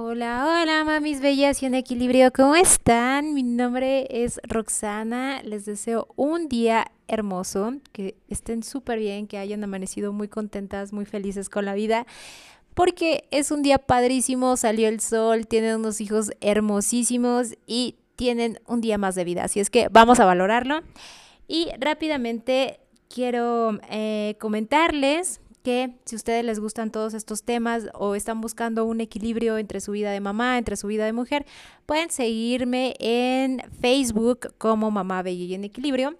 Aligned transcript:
Hola, 0.00 0.46
hola, 0.46 0.84
mamis 0.84 1.20
bellas 1.20 1.60
y 1.60 1.66
en 1.66 1.74
equilibrio, 1.74 2.32
¿cómo 2.32 2.54
están? 2.54 3.34
Mi 3.34 3.42
nombre 3.42 4.06
es 4.08 4.38
Roxana, 4.44 5.42
les 5.42 5.64
deseo 5.64 6.06
un 6.14 6.48
día 6.48 6.92
hermoso, 7.08 7.74
que 7.90 8.14
estén 8.28 8.62
súper 8.62 9.00
bien, 9.00 9.26
que 9.26 9.38
hayan 9.38 9.64
amanecido 9.64 10.12
muy 10.12 10.28
contentas, 10.28 10.92
muy 10.92 11.04
felices 11.04 11.48
con 11.48 11.64
la 11.64 11.74
vida, 11.74 12.06
porque 12.74 13.24
es 13.32 13.50
un 13.50 13.62
día 13.62 13.78
padrísimo, 13.78 14.56
salió 14.56 14.86
el 14.86 15.00
sol, 15.00 15.48
tienen 15.48 15.74
unos 15.74 16.00
hijos 16.00 16.30
hermosísimos 16.40 17.56
y 17.66 17.96
tienen 18.14 18.60
un 18.68 18.80
día 18.80 18.98
más 18.98 19.16
de 19.16 19.24
vida, 19.24 19.42
así 19.42 19.58
es 19.58 19.68
que 19.68 19.88
vamos 19.88 20.20
a 20.20 20.26
valorarlo. 20.26 20.78
Y 21.48 21.70
rápidamente 21.80 22.78
quiero 23.08 23.80
eh, 23.90 24.36
comentarles 24.38 25.40
que 25.68 25.90
si 26.06 26.16
ustedes 26.16 26.46
les 26.46 26.60
gustan 26.60 26.90
todos 26.90 27.12
estos 27.12 27.42
temas 27.42 27.90
o 27.92 28.14
están 28.14 28.40
buscando 28.40 28.86
un 28.86 29.02
equilibrio 29.02 29.58
entre 29.58 29.82
su 29.82 29.92
vida 29.92 30.10
de 30.10 30.18
mamá, 30.18 30.56
entre 30.56 30.76
su 30.76 30.86
vida 30.86 31.04
de 31.04 31.12
mujer, 31.12 31.44
pueden 31.84 32.08
seguirme 32.08 32.94
en 33.00 33.60
Facebook 33.78 34.54
como 34.56 34.90
Mamá 34.90 35.20
Bella 35.20 35.44
y 35.44 35.52
en 35.52 35.64
Equilibrio. 35.64 36.16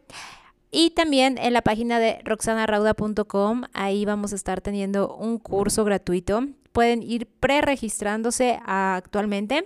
Y 0.70 0.90
también 0.90 1.38
en 1.38 1.54
la 1.54 1.62
página 1.62 1.98
de 1.98 2.20
roxanarauda.com, 2.24 3.62
ahí 3.72 4.04
vamos 4.04 4.34
a 4.34 4.36
estar 4.36 4.60
teniendo 4.60 5.16
un 5.16 5.38
curso 5.38 5.82
gratuito. 5.82 6.42
Pueden 6.72 7.02
ir 7.02 7.26
pre-registrándose 7.40 8.60
actualmente. 8.66 9.64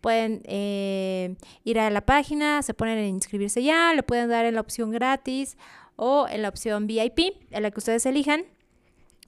Pueden 0.00 0.40
eh, 0.46 1.36
ir 1.62 1.78
a 1.78 1.90
la 1.90 2.00
página, 2.00 2.62
se 2.62 2.72
ponen 2.72 2.96
en 2.96 3.16
inscribirse 3.16 3.62
ya, 3.62 3.92
le 3.92 4.02
pueden 4.02 4.30
dar 4.30 4.46
en 4.46 4.54
la 4.54 4.62
opción 4.62 4.90
gratis 4.90 5.58
o 5.96 6.26
en 6.26 6.40
la 6.40 6.48
opción 6.48 6.86
VIP, 6.86 7.34
en 7.50 7.62
la 7.62 7.70
que 7.70 7.80
ustedes 7.80 8.06
elijan 8.06 8.46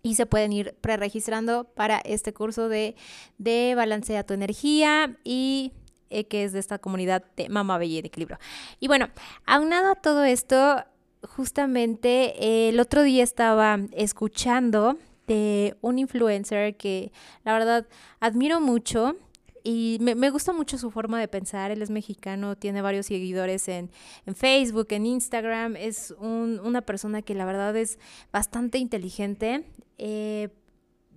y 0.03 0.15
se 0.17 0.27
pueden 0.27 0.53
ir 0.53 0.75
preregistrando 0.81 1.65
para 1.65 1.99
este 1.99 2.33
curso 2.33 2.69
de, 2.69 2.97
de 3.39 3.75
Balancea 3.77 4.25
tu 4.25 4.35
energía 4.35 5.17
y 5.25 5.73
eh, 6.11 6.25
que 6.25 6.45
es 6.45 6.53
de 6.53 6.59
esta 6.59 6.79
comunidad 6.79 7.25
de 7.37 7.49
Mamá 7.49 7.79
Bella 7.79 7.99
y 7.99 8.03
de 8.03 8.09
Equilibrio. 8.09 8.39
Y 8.81 8.89
bueno, 8.89 9.09
aunado 9.47 9.93
a 9.93 9.95
todo 9.95 10.25
esto, 10.25 10.85
justamente 11.23 12.35
eh, 12.45 12.69
el 12.71 12.81
otro 12.81 13.03
día 13.03 13.23
estaba 13.23 13.79
escuchando 13.93 14.99
de 15.27 15.77
un 15.81 15.99
influencer 15.99 16.77
que 16.77 17.13
la 17.45 17.53
verdad 17.53 17.87
admiro 18.21 18.61
mucho 18.61 19.17
y 19.65 19.99
me, 20.01 20.31
gusta 20.31 20.53
mucho 20.53 20.79
su 20.79 20.91
forma 20.91 21.21
de 21.21 21.29
pensar. 21.29 21.71
Él 21.71 21.83
es 21.83 21.91
mexicano, 21.91 22.57
tiene 22.57 22.83
varios 22.83 23.07
seguidores 23.07 23.69
en, 23.69 23.91
Facebook, 24.35 24.89
en 24.91 25.07
Instagram. 25.07 25.77
Es 25.77 26.15
una 26.19 26.83
persona 26.83 27.23
que 27.23 27.35
la 27.35 27.45
verdad 27.45 27.77
es 27.77 27.99
bastante 28.33 28.79
inteligente. 28.79 29.65
Eh, 29.99 30.49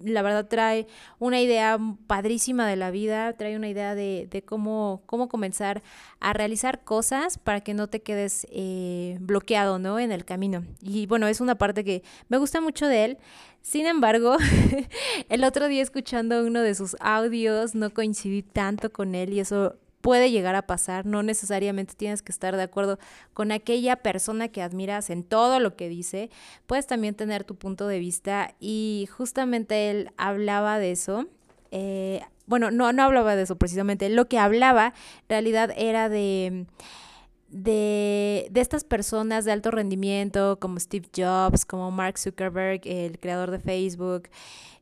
la 0.04 0.22
verdad 0.22 0.48
trae 0.48 0.88
una 1.20 1.42
idea 1.42 1.78
padrísima 2.08 2.68
de 2.68 2.76
la 2.76 2.92
vida, 2.92 3.34
trae 3.34 3.56
una 3.56 3.70
idea 3.70 3.96
de, 3.96 4.44
cómo, 4.46 5.02
cómo 5.06 5.30
comenzar 5.30 5.82
a 6.20 6.34
realizar 6.34 6.84
cosas 6.84 7.38
para 7.38 7.62
que 7.62 7.74
no 7.74 7.88
te 7.88 8.02
quedes 8.02 8.48
eh, 8.52 9.18
bloqueado, 9.22 9.80
¿no? 9.80 10.00
En 10.00 10.12
el 10.12 10.26
camino. 10.26 10.64
Y 10.82 11.08
bueno, 11.08 11.28
es 11.28 11.42
una 11.42 11.56
parte 11.56 11.84
que 11.84 12.04
me 12.30 12.38
gusta 12.38 12.62
mucho 12.62 12.88
de 12.88 13.06
él. 13.06 13.18
Sin 13.62 13.88
embargo, 13.88 14.38
el 15.30 15.44
otro 15.44 15.68
día 15.68 15.82
escuchando 15.82 16.46
uno 16.46 16.62
de 16.62 16.76
sus 16.76 16.96
audios 17.00 17.74
no 17.74 17.92
coincidí 17.92 18.44
tanto 18.44 18.92
con 18.92 19.16
él 19.16 19.34
y 19.34 19.40
eso 19.40 19.76
puede 20.06 20.30
llegar 20.30 20.54
a 20.54 20.68
pasar, 20.68 21.08
no 21.08 21.24
necesariamente 21.24 21.96
tienes 21.96 22.22
que 22.22 22.32
estar 22.32 22.56
de 22.56 22.62
acuerdo 22.62 23.00
con 23.34 23.52
aquella 23.52 23.96
persona 23.96 24.50
que 24.50 24.62
admiras 24.62 25.10
en 25.10 25.24
todo 25.24 25.60
lo 25.60 25.76
que 25.76 25.90
dice, 25.90 26.30
puedes 26.68 26.86
también 26.86 27.16
tener 27.16 27.44
tu 27.44 27.56
punto 27.56 27.88
de 27.88 27.98
vista 27.98 28.54
y 28.60 29.10
justamente 29.10 29.90
él 29.90 30.12
hablaba 30.16 30.78
de 30.78 30.92
eso. 30.92 31.26
Eh, 31.72 32.22
bueno, 32.46 32.70
no, 32.70 32.94
no 32.94 33.02
hablaba 33.02 33.36
de 33.36 33.42
eso 33.42 33.56
precisamente, 33.56 34.10
lo 34.10 34.28
que 34.28 34.38
hablaba 34.38 34.94
en 35.24 35.30
realidad 35.30 35.72
era 35.76 36.08
de... 36.08 36.68
De, 37.48 38.48
de, 38.52 38.62
estas 38.62 38.84
personas 38.84 39.46
de 39.46 39.54
alto 39.54 39.72
rendimiento 39.72 40.60
como 40.60 40.78
Steve 40.80 41.08
Jobs, 41.16 41.64
como 41.64 41.90
Mark 41.90 42.18
Zuckerberg, 42.20 42.82
el 42.84 43.18
creador 43.18 43.50
de 43.50 43.60
Facebook, 43.60 44.30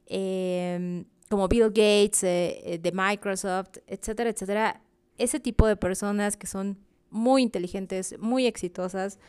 em, 0.08 1.06
como 1.30 1.48
Bill 1.48 1.68
Gates 1.68 2.24
eh, 2.24 2.80
de 2.82 2.92
Microsoft, 2.92 3.78
etcétera, 3.86 4.32
etcétera, 4.32 4.82
ese 5.18 5.40
tipo 5.40 5.68
de 5.68 5.76
personas 5.76 6.38
que 6.38 6.48
son 6.48 6.78
muy 7.10 7.44
inteligentes, 7.44 8.16
muy 8.20 8.46
exitosas, 8.48 9.20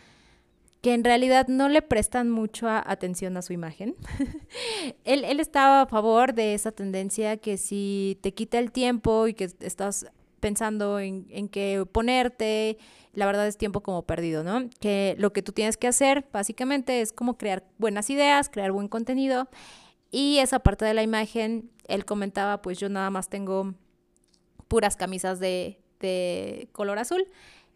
que 0.81 0.93
en 0.93 1.05
realidad 1.05 1.49
no 1.49 1.69
le 1.69 1.81
prestan 1.81 2.31
mucha 2.31 2.83
atención 2.91 3.37
a 3.37 3.43
su 3.43 3.53
imagen. 3.53 3.97
él, 5.05 5.25
él 5.25 5.41
estaba 5.41 5.83
a 5.83 5.87
favor 5.87 6.35
de 6.35 6.55
esa 6.55 6.73
tendencia 6.73 7.37
que 7.39 7.57
si 7.57 8.19
te 8.23 8.35
quita 8.35 8.59
el 8.59 8.71
tiempo 8.71 9.27
y 9.27 9.35
que 9.35 9.51
estás 9.61 10.07
pensando 10.41 10.99
en, 10.99 11.27
en 11.31 11.49
qué 11.49 11.87
ponerte, 11.91 12.77
la 13.15 13.25
verdad 13.25 13.47
es 13.47 13.57
tiempo 13.57 13.81
como 13.83 14.03
perdido, 14.03 14.45
¿no? 14.45 14.69
Que 14.79 15.15
lo 15.19 15.33
que 15.33 15.41
tú 15.41 15.53
tienes 15.53 15.79
que 15.79 15.87
hacer 15.87 16.27
básicamente 16.33 17.01
es 17.01 17.13
como 17.13 17.39
crear 17.39 17.65
buenas 17.79 18.11
ideas, 18.11 18.51
crear 18.51 18.71
buen 18.73 18.89
contenido 18.89 19.49
y 20.11 20.39
esa 20.39 20.61
parte 20.61 20.85
de 20.85 20.95
la 20.95 21.03
imagen, 21.03 21.73
él 21.89 22.05
comentaba, 22.05 22.63
pues 22.63 22.79
yo 22.79 22.89
nada 22.89 23.11
más 23.11 23.29
tengo 23.29 23.75
puras 24.75 24.97
camisas 24.97 25.39
de, 25.39 25.79
color 26.73 26.99
azul, 26.99 27.29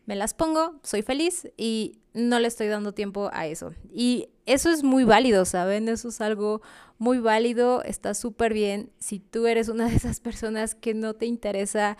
me 0.07 0.17
las 0.17 0.35
pongo, 0.35 0.81
soy 0.83 1.03
feliz 1.03 1.49
y 1.57 2.01
no 2.13 2.41
le 2.41 2.49
estoy 2.49 2.67
dando 2.67 2.93
tiempo 2.93 3.31
a 3.33 3.47
eso. 3.47 3.73
Y 3.95 4.31
eso 4.47 4.69
es 4.69 4.83
muy 4.83 5.05
válido, 5.05 5.45
¿saben? 5.45 5.89
Eso 5.89 6.09
es 6.09 6.21
algo 6.21 6.61
muy 6.99 7.21
válido, 7.21 7.85
está 7.85 8.15
súper 8.15 8.53
bien. 8.53 8.91
Si 8.99 9.21
tú 9.21 9.47
eres 9.47 9.69
una 9.69 9.89
de 9.89 9.95
esas 9.95 10.19
personas 10.19 10.75
que 10.75 10.93
no 10.93 11.15
te 11.15 11.27
interesa 11.27 11.97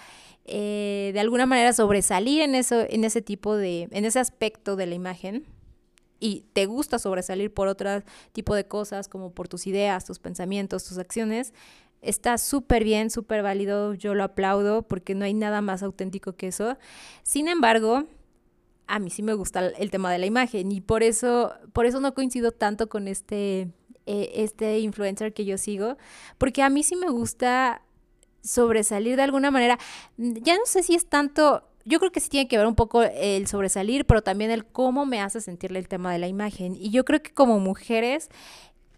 eh, 0.47 1.13
de 1.15 1.21
alguna 1.21 1.47
manera 1.47 1.73
sobresalir 1.73 2.43
en, 2.43 2.57
eso, 2.57 2.85
en 2.89 3.05
ese 3.05 3.23
tipo 3.23 3.55
de, 3.55 3.87
en 3.93 4.05
ese 4.05 4.19
aspecto 4.19 4.75
de 4.75 4.87
la 4.87 4.97
imagen, 4.97 5.47
y 6.19 6.45
te 6.53 6.67
gusta 6.67 6.99
sobresalir 6.99 7.55
por 7.55 7.69
otro 7.69 8.03
tipo 8.33 8.57
de 8.57 8.67
cosas, 8.67 9.07
como 9.07 9.31
por 9.31 9.47
tus 9.47 9.69
ideas, 9.69 10.05
tus 10.05 10.19
pensamientos, 10.19 10.83
tus 10.83 10.99
acciones, 10.99 11.55
Está 12.01 12.39
súper 12.39 12.85
bien, 12.85 13.11
súper 13.11 13.43
válido, 13.43 13.95
yo 13.95 14.15
lo 14.15 14.25
aplaudo 14.25 14.83
porque 14.83 15.15
no 15.15 15.25
hay 15.25 15.35
nada 15.35 15.61
más 15.61 15.83
auténtico 15.83 16.35
que 16.35 16.49
eso. 16.49 16.77
Sin 17.23 17.49
embargo, 17.49 18.05
a 18.87 18.99
mí 18.99 19.11
sí 19.11 19.23
me 19.23 19.35
gusta 19.35 19.67
el 19.67 19.91
tema 19.91 20.13
de 20.13 20.19
la 20.19 20.27
imagen 20.27 20.71
y 20.73 20.81
por 20.81 21.03
eso, 21.03 21.53
por 21.73 21.87
eso 21.87 22.01
no 22.01 22.15
coincido 22.15 22.53
tanto 22.53 22.89
con 22.89 23.09
este, 23.09 23.69
eh, 24.07 24.31
este 24.35 24.79
influencer 24.79 25.35
que 25.35 25.45
yo 25.45 25.59
sigo, 25.59 25.97
porque 26.39 26.63
a 26.63 26.71
mí 26.71 26.83
sí 26.83 26.97
me 26.97 27.11
gusta 27.11 27.83
sobresalir 28.43 29.17
de 29.17 29.23
alguna 29.23 29.51
manera. 29.51 29.79
Ya 30.17 30.57
no 30.57 30.67
sé 30.67 30.83
si 30.83 30.95
es 30.95 31.07
tanto 31.07 31.65
yo 31.89 31.99
creo 31.99 32.13
que 32.13 32.21
sí 32.21 32.29
tiene 32.29 32.49
que 32.49 32.59
ver 32.59 32.67
un 32.67 32.75
poco 32.75 33.03
el 33.03 33.47
sobresalir, 33.47 34.05
pero 34.05 34.23
también 34.23 34.51
el 34.51 34.67
cómo 34.67 35.07
me 35.07 35.23
hace 35.23 35.41
sentirle 35.41 35.79
el 35.79 35.89
tema 35.89 36.13
de 36.13 36.19
la 36.19 36.29
imagen. 36.29 36.77
Y 36.77 36.91
yo 36.91 37.05
creo 37.07 37.23
que 37.23 37.33
como 37.33 37.61
mujeres, 37.61 38.29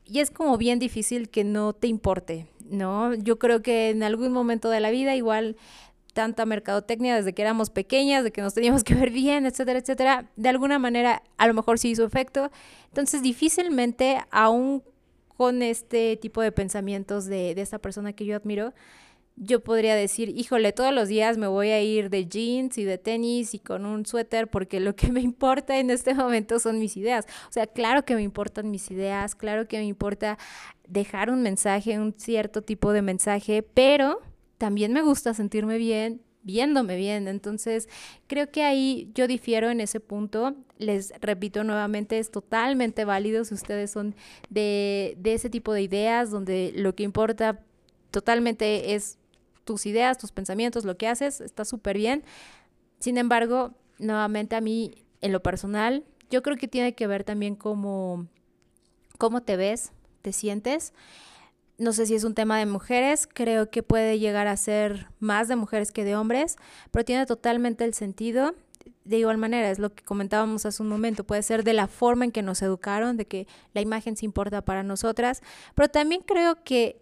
y 0.05 0.19
es 0.19 0.33
como 0.33 0.59
bien 0.59 0.81
difícil 0.81 1.31
que 1.31 1.45
no 1.45 1.73
te 1.73 1.87
importe, 1.87 2.49
¿no? 2.71 3.15
Yo 3.15 3.39
creo 3.39 3.63
que 3.63 3.91
en 3.91 4.03
algún 4.03 4.33
momento 4.33 4.71
de 4.71 4.81
la 4.81 4.91
vida 4.91 5.15
igual 5.15 5.57
tanta 6.13 6.45
mercadotecnia 6.47 7.15
desde 7.17 7.33
que 7.33 7.43
éramos 7.43 7.71
pequeñas, 7.71 8.25
de 8.25 8.33
que 8.33 8.43
nos 8.43 8.55
teníamos 8.55 8.85
que 8.85 8.95
ver 8.95 9.11
bien, 9.11 9.47
etcétera, 9.47 9.79
etcétera, 9.79 10.31
de 10.37 10.49
alguna 10.49 10.79
manera 10.79 11.23
a 11.37 11.47
lo 11.47 11.55
mejor 11.55 11.79
sí 11.79 11.91
hizo 11.91 12.05
efecto. 12.05 12.51
Entonces 12.89 13.23
difícilmente, 13.23 14.19
aún 14.31 14.83
con 15.37 15.63
este 15.63 16.17
tipo 16.17 16.43
de 16.43 16.53
pensamientos 16.53 17.27
de, 17.27 17.55
de 17.55 17.63
esta 17.63 17.79
persona 17.79 18.13
que 18.13 18.27
yo 18.27 18.37
admiro, 18.37 18.75
yo 19.43 19.61
podría 19.61 19.95
decir, 19.95 20.29
híjole, 20.37 20.73
todos 20.73 20.93
los 20.93 21.09
días 21.09 21.39
me 21.39 21.47
voy 21.47 21.71
a 21.71 21.81
ir 21.81 22.11
de 22.11 22.27
jeans 22.27 22.77
y 22.77 22.85
de 22.85 22.99
tenis 22.99 23.55
y 23.55 23.59
con 23.59 23.87
un 23.87 24.05
suéter 24.05 24.49
porque 24.49 24.81
lo 24.81 24.95
que 24.95 25.11
me 25.11 25.21
importa 25.21 25.79
en 25.79 25.91
este 25.91 26.15
momento 26.15 26.61
son 26.61 26.79
mis 26.79 26.97
ideas. 26.99 27.25
O 27.49 27.53
sea, 27.53 27.67
claro 27.67 28.05
que 28.05 28.15
me 28.15 28.23
importan 28.23 28.71
mis 28.71 28.91
ideas, 28.91 29.35
claro 29.35 29.67
que 29.67 29.79
me 29.79 29.87
importa 29.87 30.37
dejar 30.87 31.31
un 31.31 31.41
mensaje, 31.41 31.99
un 31.99 32.13
cierto 32.19 32.61
tipo 32.61 32.93
de 32.93 33.01
mensaje, 33.01 33.63
pero 33.63 34.21
también 34.59 34.93
me 34.93 35.01
gusta 35.01 35.33
sentirme 35.33 35.79
bien 35.79 36.21
viéndome 36.43 36.97
bien. 36.97 37.29
Entonces, 37.29 37.89
creo 38.27 38.51
que 38.51 38.63
ahí 38.63 39.11
yo 39.15 39.27
difiero 39.27 39.71
en 39.71 39.81
ese 39.81 40.01
punto. 40.01 40.55
Les 40.79 41.13
repito 41.21 41.65
nuevamente, 41.65 42.19
es 42.19 42.31
totalmente 42.31 43.05
válido 43.05 43.45
si 43.45 43.55
ustedes 43.55 43.91
son 43.91 44.15
de, 44.49 45.17
de 45.19 45.35
ese 45.35 45.51
tipo 45.51 45.73
de 45.73 45.83
ideas, 45.83 46.31
donde 46.31 46.73
lo 46.75 46.95
que 46.95 47.03
importa 47.03 47.61
totalmente 48.11 48.95
es 48.95 49.19
tus 49.65 49.87
ideas, 49.87 50.19
tus 50.19 50.33
pensamientos, 50.33 50.85
lo 50.85 50.97
que 50.97 51.09
haces, 51.09 51.41
está 51.41 51.65
súper 51.65 51.97
bien. 51.97 52.25
Sin 52.99 53.19
embargo, 53.19 53.75
nuevamente 53.99 54.57
a 54.57 54.61
mí, 54.61 55.05
en 55.21 55.33
lo 55.33 55.43
personal, 55.43 56.05
yo 56.31 56.43
creo 56.43 56.57
que 56.57 56.69
tiene 56.69 56.95
que 56.95 57.07
ver 57.07 57.25
también 57.25 57.57
cómo, 57.57 58.27
cómo 59.19 59.43
te 59.43 59.57
ves, 59.57 59.93
te 60.23 60.33
sientes. 60.33 60.93
No 61.79 61.93
sé 61.93 62.07
si 62.07 62.15
es 62.15 62.25
un 62.25 62.35
tema 62.35 62.59
de 62.59 62.67
mujeres, 62.67 63.27
creo 63.27 63.71
que 63.71 63.83
puede 63.83 64.19
llegar 64.19 64.47
a 64.47 64.57
ser 64.57 65.09
más 65.19 65.49
de 65.49 65.57
mujeres 65.57 65.93
que 65.93 66.05
de 66.05 66.15
hombres, 66.15 66.57
pero 66.91 67.05
tiene 67.05 67.27
totalmente 67.27 67.85
el 67.85 67.95
sentido. 67.95 68.55
De 69.05 69.19
igual 69.19 69.39
manera, 69.39 69.71
es 69.71 69.79
lo 69.79 69.95
que 69.95 70.05
comentábamos 70.05 70.67
hace 70.67 70.83
un 70.83 70.89
momento, 70.89 71.25
puede 71.25 71.43
ser 71.43 71.65
de 71.65 71.73
la 71.73 71.89
forma 71.89 72.25
en 72.25 72.33
que 72.33 72.43
nos 72.43 72.63
educaron, 72.63 73.17
de 73.17 73.27
que 73.27 73.47
la 73.73 73.81
imagen 73.81 74.17
se 74.17 74.27
importa 74.27 74.63
para 74.63 74.83
nosotras, 74.83 75.43
pero 75.75 75.89
también 75.89 76.23
creo 76.25 76.63
que 76.65 77.01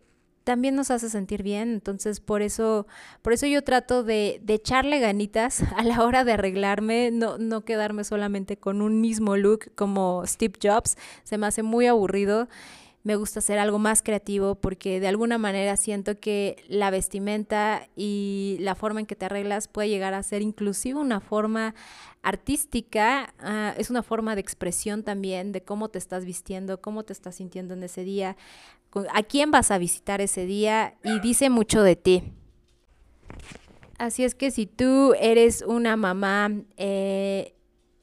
también 0.48 0.76
nos 0.76 0.90
hace 0.90 1.10
sentir 1.10 1.42
bien. 1.42 1.74
Entonces, 1.74 2.20
por 2.20 2.40
eso, 2.40 2.86
por 3.20 3.34
eso 3.34 3.46
yo 3.46 3.62
trato 3.62 4.02
de, 4.02 4.40
de 4.42 4.54
echarle 4.54 4.98
ganitas 4.98 5.62
a 5.76 5.82
la 5.82 6.02
hora 6.02 6.24
de 6.24 6.32
arreglarme, 6.32 7.10
no, 7.10 7.36
no 7.36 7.66
quedarme 7.66 8.02
solamente 8.02 8.56
con 8.56 8.80
un 8.80 9.02
mismo 9.02 9.36
look 9.36 9.70
como 9.74 10.22
Steve 10.24 10.54
Jobs. 10.62 10.96
Se 11.22 11.36
me 11.36 11.46
hace 11.46 11.62
muy 11.62 11.86
aburrido 11.86 12.48
me 13.04 13.16
gusta 13.16 13.38
hacer 13.38 13.58
algo 13.58 13.78
más 13.78 14.02
creativo 14.02 14.56
porque 14.56 15.00
de 15.00 15.08
alguna 15.08 15.38
manera 15.38 15.76
siento 15.78 16.18
que 16.20 16.62
la 16.68 16.90
vestimenta 16.90 17.88
y 17.96 18.58
la 18.60 18.74
forma 18.74 19.00
en 19.00 19.06
que 19.06 19.16
te 19.16 19.24
arreglas 19.24 19.66
puede 19.66 19.88
llegar 19.88 20.12
a 20.12 20.22
ser 20.22 20.42
inclusive 20.42 20.98
una 20.98 21.20
forma 21.20 21.74
artística, 22.22 23.32
uh, 23.40 23.80
es 23.80 23.88
una 23.88 24.02
forma 24.02 24.34
de 24.34 24.40
expresión 24.40 25.04
también 25.04 25.52
de 25.52 25.62
cómo 25.62 25.88
te 25.88 25.98
estás 25.98 26.24
vistiendo, 26.24 26.82
cómo 26.82 27.04
te 27.04 27.12
estás 27.14 27.36
sintiendo 27.36 27.74
en 27.74 27.84
ese 27.84 28.04
día, 28.04 28.36
a 29.12 29.22
quién 29.22 29.50
vas 29.50 29.70
a 29.70 29.78
visitar 29.78 30.20
ese 30.20 30.46
día 30.46 30.94
y 31.04 31.20
dice 31.20 31.50
mucho 31.50 31.82
de 31.82 31.96
ti. 31.96 32.22
Así 33.98 34.24
es 34.24 34.34
que 34.34 34.50
si 34.50 34.66
tú 34.66 35.14
eres 35.20 35.62
una 35.62 35.96
mamá 35.96 36.50
eh, 36.76 37.54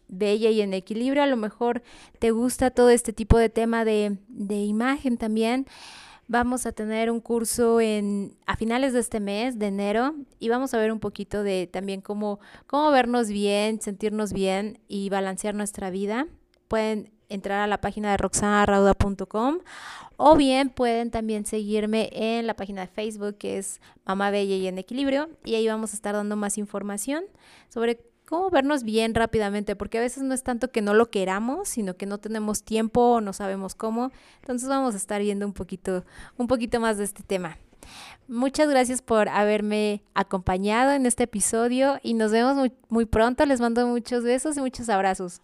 bella 0.08 0.50
y 0.50 0.62
en 0.62 0.74
equilibrio, 0.74 1.24
a 1.24 1.28
lo 1.28 1.38
mejor 1.38 1.84
te 2.20 2.32
gusta 2.32 2.70
todo 2.72 2.90
este 2.90 3.14
tipo 3.14 3.38
de 3.38 3.50
tema 3.50 3.86
de, 3.86 4.18
de 4.28 4.56
imagen 4.56 5.18
también. 5.18 5.66
Vamos 6.28 6.66
a 6.66 6.72
tener 6.72 7.12
un 7.12 7.22
curso 7.22 7.80
en, 7.80 8.36
a 8.48 8.58
finales 8.58 8.94
de 8.94 9.00
este 9.00 9.20
mes, 9.20 9.60
de 9.60 9.68
enero, 9.68 10.16
y 10.40 10.50
vamos 10.50 10.74
a 10.74 10.80
ver 10.80 10.92
un 10.92 11.00
poquito 11.00 11.44
de 11.44 11.68
también 11.68 12.02
cómo, 12.02 12.40
cómo 12.66 12.90
vernos 12.90 13.30
bien, 13.30 13.80
sentirnos 13.80 14.34
bien 14.34 14.80
y 14.88 15.10
balancear 15.10 15.54
nuestra 15.54 15.92
vida. 15.92 16.28
Pueden 16.68 17.12
entrar 17.30 17.62
a 17.62 17.68
la 17.68 17.82
página 17.82 18.12
de 18.12 18.18
roxanarauda.com 18.18 19.60
o 20.18 20.36
bien 20.36 20.70
pueden 20.70 21.12
también 21.12 21.46
seguirme 21.46 22.10
en 22.14 22.48
la 22.48 22.56
página 22.56 22.82
de 22.82 22.88
Facebook 22.88 23.38
que 23.38 23.58
es 23.58 23.82
Mamá 24.06 24.30
Bella 24.30 24.56
y 24.56 24.68
en 24.68 24.78
Equilibrio 24.78 25.30
y 25.44 25.56
ahí 25.56 25.68
vamos 25.68 25.92
a 25.92 25.96
estar 25.96 26.14
dando 26.16 26.36
más 26.36 26.58
información 26.58 27.24
sobre 27.70 28.00
cómo 28.26 28.50
vernos 28.50 28.84
bien 28.84 29.14
rápidamente, 29.14 29.76
porque 29.76 30.00
a 30.00 30.02
veces 30.02 30.24
no 30.24 30.34
es 30.34 30.44
tanto 30.44 30.72
que 30.72 30.82
no 30.82 30.94
lo 30.94 31.10
queramos, 31.10 31.70
sino 31.70 31.96
que 31.96 32.06
no 32.06 32.18
tenemos 32.18 32.64
tiempo 32.64 33.02
o 33.02 33.22
no 33.22 33.34
sabemos 33.34 33.76
cómo. 33.76 34.12
Entonces 34.42 34.68
vamos 34.68 34.96
a 34.96 34.98
estar 34.98 35.22
viendo 35.22 35.46
un 35.46 35.54
poquito, 35.54 36.04
un 36.38 36.48
poquito 36.48 36.80
más 36.80 36.98
de 36.98 37.04
este 37.04 37.24
tema. 37.24 37.58
Muchas 38.28 38.68
gracias 38.68 39.04
por 39.04 39.30
haberme 39.30 40.04
acompañado 40.16 40.92
en 40.92 41.06
este 41.06 41.24
episodio 41.26 42.00
y 42.02 42.16
nos 42.16 42.32
vemos 42.32 42.56
muy, 42.56 42.74
muy 42.90 43.06
pronto. 43.06 43.46
Les 43.46 43.62
mando 43.62 43.86
muchos 43.86 44.24
besos 44.24 44.58
y 44.58 44.62
muchos 44.62 44.90
abrazos. 44.90 45.42